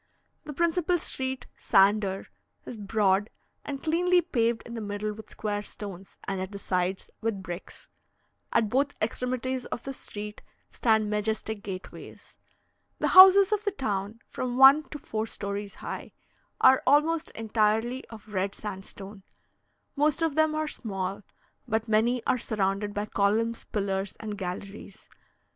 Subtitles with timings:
[0.45, 2.29] The principal street, "Sander,"
[2.65, 3.29] is broad
[3.63, 7.87] and cleanly paved in the middle with square stones, and at the sides with bricks.
[8.51, 10.41] At both extremities of this street
[10.71, 12.35] stand majestic gateways.
[12.97, 16.13] The houses of the town (from one to four stories high)
[16.59, 19.21] are almost entirely of red sandstone;
[19.95, 21.21] most of them are small,
[21.67, 25.07] but many are surrounded by columns, pillars, and galleries.